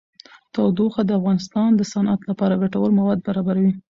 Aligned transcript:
تودوخه 0.53 1.01
د 1.05 1.11
افغانستان 1.19 1.69
د 1.75 1.81
صنعت 1.91 2.21
لپاره 2.29 2.59
ګټور 2.61 2.89
مواد 2.99 3.19
برابروي. 3.27 3.71